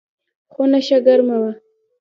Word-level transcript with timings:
خونه 0.53 0.79
ښه 0.87 0.97
ګرمه 1.05 1.37
وه. 1.41 1.51